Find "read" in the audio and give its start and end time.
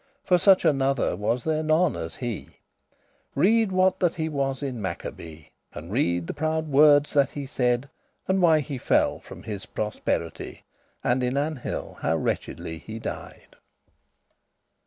5.91-6.25